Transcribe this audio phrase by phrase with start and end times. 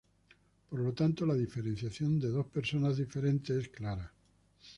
[0.67, 4.11] Por lo tanto la diferenciación de dos personas diferentes es clara.